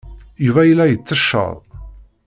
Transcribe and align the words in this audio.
Yuba 0.45 0.61
yella 0.65 0.85
yettecceḍ. 0.91 1.55